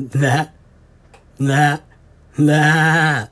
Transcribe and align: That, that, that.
That, 0.00 0.54
that, 1.38 1.82
that. 2.38 3.30